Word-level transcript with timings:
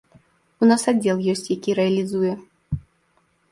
У 0.63 0.69
нас 0.69 0.85
аддзел 0.91 1.17
ёсць, 1.35 1.45
які 1.55 1.77
рэалізуе. 1.81 2.33